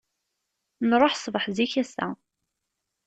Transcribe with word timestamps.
Nṛuḥ 0.89 1.13
ssbeḥ 1.15 1.45
zik 1.57 1.73
ass-a. 1.81 2.07